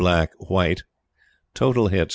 [0.01, 0.33] Black.
[0.49, 0.81] White.
[1.53, 2.09] Total Hits.